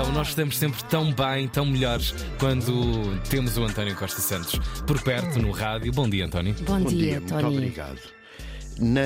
[0.00, 5.02] então, nós estamos sempre tão bem, tão melhores quando temos o António Costa Santos por
[5.02, 5.92] perto no rádio.
[5.92, 6.54] Bom dia, António.
[6.64, 7.56] Bom, Bom dia, muito Tony.
[7.56, 7.98] obrigado.
[8.78, 9.00] Na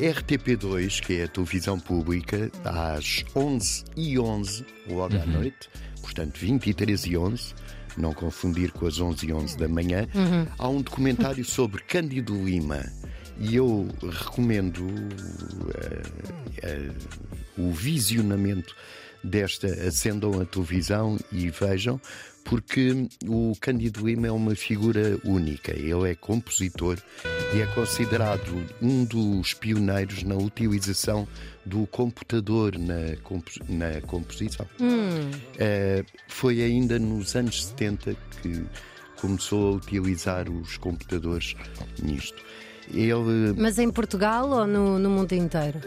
[0.00, 5.68] RTP2, que é a televisão pública, às 11h11, logo à noite,
[6.00, 7.54] portanto 23 e 11,
[7.98, 10.08] não confundir com as 11 e 11 da manhã,
[10.58, 12.86] há um documentário sobre Cândido Lima.
[13.38, 14.86] E eu recomendo
[15.74, 16.02] eh,
[16.62, 16.90] eh,
[17.58, 18.74] o visionamento
[19.22, 22.00] desta acendam a televisão e vejam,
[22.44, 25.72] porque o Cândido Lima é uma figura única.
[25.72, 26.98] Ele é compositor
[27.54, 31.28] e é considerado um dos pioneiros na utilização
[31.66, 33.16] do computador na,
[33.68, 34.66] na composição.
[35.58, 38.64] Eh, foi ainda nos anos 70 que
[39.20, 41.54] começou a utilizar os computadores
[42.02, 42.42] nisto.
[42.92, 45.80] Ele Mas em Portugal ou no, no mundo inteiro?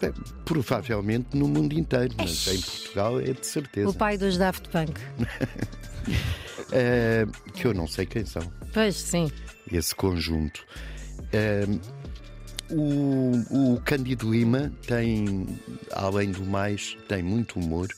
[0.00, 0.12] bem,
[0.44, 3.88] provavelmente no mundo inteiro, mas em Portugal é de certeza.
[3.88, 4.92] O pai dos Daft Punk.
[6.72, 9.30] Eh, que eu não sei quem são, Pois sim.
[9.70, 10.64] esse conjunto.
[11.32, 11.66] Eh,
[12.70, 15.46] o, o Cândido Lima tem,
[15.92, 17.88] além do mais, tem muito humor.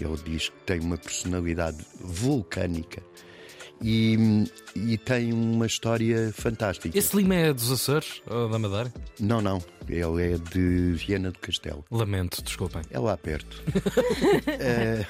[0.00, 3.02] Ele diz que tem uma personalidade vulcânica
[3.82, 4.44] e,
[4.74, 6.96] e tem uma história fantástica.
[6.96, 8.92] Esse Lima é dos Açores ou da Madeira?
[9.20, 11.84] Não, não, ele é de Viena do Castelo.
[11.90, 12.82] Lamento, desculpem.
[12.90, 13.62] É lá perto.
[14.46, 15.04] Eh,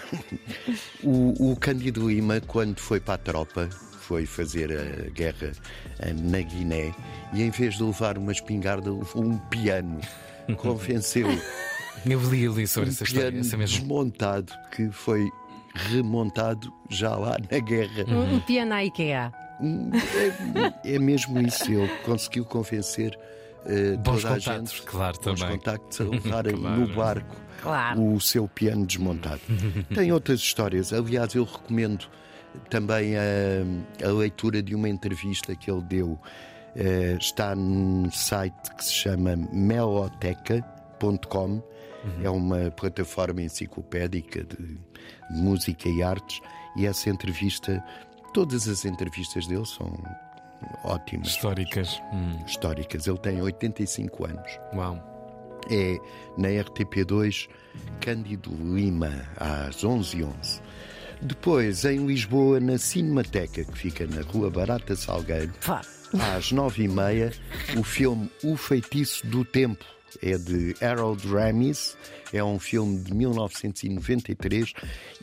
[1.02, 3.68] o, o Cândido Lima, quando foi para a tropa,
[4.00, 5.52] foi fazer a guerra
[5.98, 6.94] eh, na Guiné
[7.32, 10.00] e em vez de levar uma espingarda, levou um piano.
[10.56, 11.28] Convenceu
[12.04, 13.78] Eu li ali sobre um essa história, piano essa mesmo.
[13.78, 15.30] desmontado que foi
[15.74, 18.04] remontado já lá na guerra.
[18.08, 19.32] Um, um piano à IKEA.
[20.84, 21.70] É, é mesmo isso.
[21.70, 23.18] Ele conseguiu convencer
[23.66, 25.56] eh, Bons toda a gente, claro, bons também.
[25.58, 26.80] contactos a levarem Claro.
[26.80, 28.14] no barco Claro.
[28.14, 29.40] o seu piano desmontado.
[29.94, 30.92] Tem outras histórias.
[30.92, 32.06] Aliás, eu recomendo
[32.68, 33.24] também a,
[34.06, 36.18] a leitura de uma entrevista que ele deu.
[36.76, 39.36] Eh, está num site que se chama
[40.44, 41.62] meloteca.com.
[42.22, 44.78] É uma plataforma enciclopédica de,
[45.30, 46.40] de música e artes.
[46.76, 47.82] E essa entrevista,
[48.32, 49.92] todas as entrevistas dele são
[50.84, 52.00] ótimas, Históricas.
[52.12, 53.06] Hum, históricas.
[53.06, 54.98] Ele tem 85 anos uau.
[55.70, 55.98] é
[56.36, 57.48] na RTP2
[58.00, 60.60] Cândido Lima, às 11h11.
[61.22, 65.80] Depois, em Lisboa, na Cinemateca, que fica na Rua Barata Salgueiro, Pá.
[66.36, 67.32] às 9h30,
[67.78, 69.84] o filme O Feitiço do Tempo.
[70.22, 71.96] É de Harold Ramis,
[72.32, 74.72] é um filme de 1993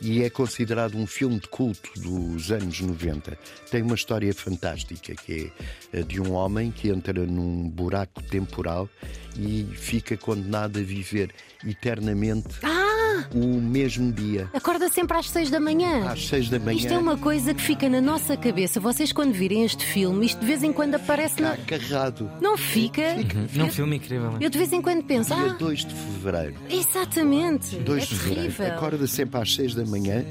[0.02, 3.38] e é considerado um filme de culto dos anos 90.
[3.70, 5.52] Tem uma história fantástica que
[5.94, 8.90] é a de um homem que entra num buraco temporal
[9.38, 11.34] e fica condenado a viver
[11.66, 12.91] eternamente Ah!
[13.34, 14.50] O mesmo dia.
[14.54, 16.10] Acorda sempre às seis da manhã.
[16.10, 18.80] Às seis da manhã Isto é uma coisa que fica na nossa cabeça.
[18.80, 21.76] Vocês, quando virem este filme, isto de vez em quando aparece está na.
[21.76, 22.30] agarrado.
[22.42, 23.02] Não fica?
[23.02, 24.34] É um filme incrível.
[24.40, 26.56] Eu de vez em quando penso, Dia ah, 2 de fevereiro.
[26.70, 27.76] exatamente.
[27.78, 28.54] 2 é de fevereiro.
[28.54, 28.76] terrível.
[28.78, 30.24] Acorda sempre às 6 da manhã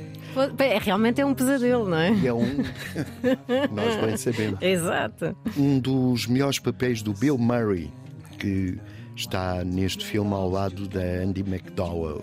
[0.59, 2.13] É, realmente é um pesadelo, não é?
[2.15, 2.45] e é um.
[3.73, 4.61] Nós bem sabemos.
[4.63, 5.37] Exato.
[5.57, 7.91] Um dos melhores papéis do Bill Murray,
[8.39, 8.79] que
[9.17, 12.23] está neste filme ao lado da Andy McDowell.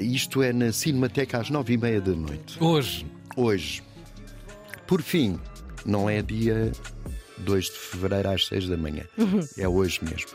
[0.00, 2.62] Isto é na Cinemateca às 9 e meia da noite.
[2.62, 3.06] Hoje,
[3.36, 3.82] Hoje.
[4.86, 5.38] Por fim,
[5.86, 6.72] não é dia
[7.38, 9.04] 2 de fevereiro às 6 da manhã.
[9.56, 10.30] É hoje mesmo.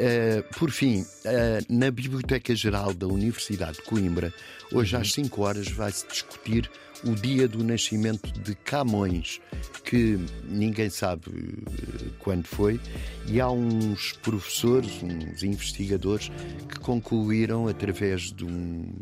[0.00, 4.32] Eh, por fim, eh, na Biblioteca Geral da Universidade de Coimbra,
[4.72, 6.70] hoje às 5 horas vai-se discutir
[7.04, 9.40] o dia do nascimento de Camões,
[9.82, 12.78] que ninguém sabe eh, quando foi,
[13.26, 16.30] e há uns professores, uns investigadores,
[16.68, 18.92] que concluíram, através de um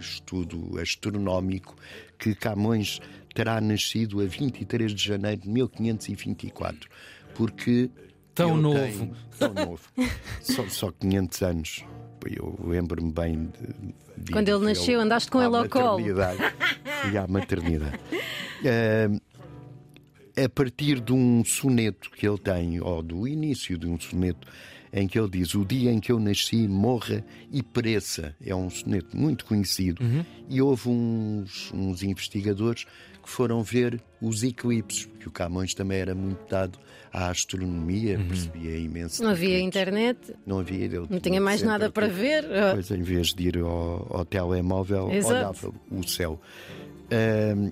[0.00, 1.76] estudo astronómico,
[2.18, 3.00] que Camões
[3.34, 6.88] terá nascido a 23 de janeiro de 1524,
[7.34, 7.90] porque.
[8.38, 8.76] Tão ele novo.
[8.78, 9.80] tem- tão novo.
[10.42, 11.84] só, só 500 anos.
[12.26, 13.50] Eu lembro-me bem
[14.16, 14.22] de.
[14.24, 15.98] de Quando ele nasceu, andaste com ele ao colo.
[15.98, 16.38] maternidade.
[17.02, 17.98] Fui à maternidade.
[18.64, 24.48] Ah, a partir de um soneto que ele tem, ou do início de um soneto,
[24.92, 28.34] em que ele diz: O dia em que eu nasci, morra e pereça.
[28.44, 30.02] É um soneto muito conhecido.
[30.48, 32.84] E houve uns, uns investigadores
[33.22, 36.78] que foram ver os eclipses, porque o Camões também era muito dado
[37.12, 39.22] à astronomia, percebia imenso.
[39.22, 39.66] Não havia eclipses.
[39.66, 40.84] internet, Não havia.
[40.84, 42.44] ele não tinha mais nada para ver.
[42.72, 45.34] Pois, em vez de ir ao, ao telemóvel, Exato.
[45.34, 46.40] olhava o céu.
[47.10, 47.70] Ahm,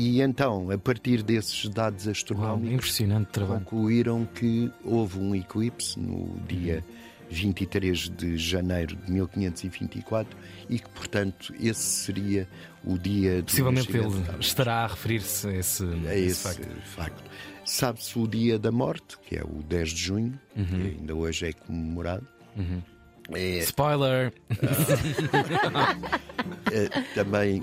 [0.00, 3.60] e então, a partir desses dados Uau, astronómicos, impressionante trabalho.
[3.60, 6.84] concluíram que houve um eclipse no dia
[7.30, 10.36] 23 de janeiro de 1524
[10.70, 12.48] e que, portanto, esse seria
[12.84, 14.08] o dia do Possivelmente ele
[14.40, 16.68] estará a referir-se a esse, a a esse facto.
[16.86, 17.30] facto.
[17.64, 20.64] Sabe-se o dia da morte, que é o 10 de junho, Uhum.
[20.64, 22.26] que ainda hoje é comemorado.
[23.34, 24.32] É, Spoiler!
[26.72, 27.62] é, também,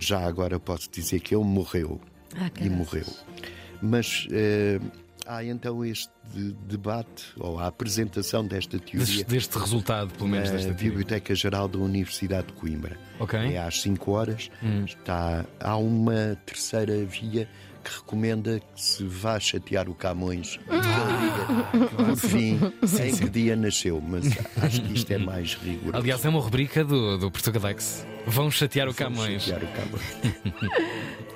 [0.00, 2.00] já agora posso dizer que ele morreu.
[2.36, 3.06] Ah, e morreu.
[3.82, 4.80] Mas eh,
[5.26, 6.10] há então este
[6.66, 10.90] debate, ou a apresentação desta teoria Deste, deste resultado, pelo menos, na desta teoria.
[10.90, 12.96] Biblioteca Geral da Universidade de Coimbra.
[13.18, 13.38] Ok.
[13.38, 14.50] É às 5 horas.
[14.62, 14.84] Hum.
[14.84, 17.48] Está, há uma terceira via
[17.82, 22.60] que recomenda que se vá chatear o Camões Ah, que ele diga o fim
[23.04, 24.26] em que dia nasceu, mas
[24.62, 25.96] acho que isto é mais rigoroso.
[25.96, 28.06] Aliás, é uma rubrica do, do Portugalex.
[28.26, 29.42] Vão chatear o Vamos Camões.
[29.42, 30.70] chatear o Camões.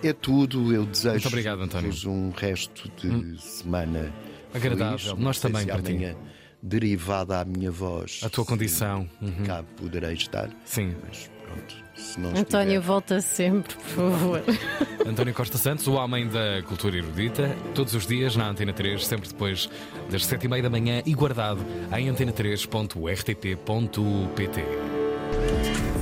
[0.03, 1.93] é tudo, eu desejo Muito obrigado, António.
[2.07, 2.29] Hum.
[2.29, 4.13] um resto de semana
[4.53, 4.99] Agradável.
[4.99, 5.19] feliz.
[5.19, 6.17] Nós também, para ti.
[6.63, 9.09] derivada à minha voz, A tua condição.
[9.21, 9.45] Uhum.
[9.47, 10.95] cá poderei estar, Sim.
[11.07, 14.43] mas pronto, se não António, estiver, volta sempre, por favor.
[15.07, 19.29] António Costa Santos, o homem da cultura erudita, todos os dias na Antena 3, sempre
[19.29, 19.69] depois
[20.11, 21.61] das sete e meia da manhã e guardado
[21.97, 24.65] em antena3.rtp.pt.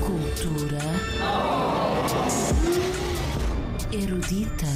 [0.01, 0.79] Cultura
[3.93, 4.67] erudita.